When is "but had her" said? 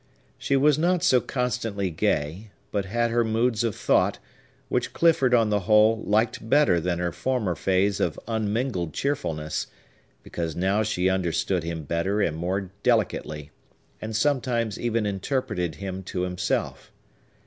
2.71-3.23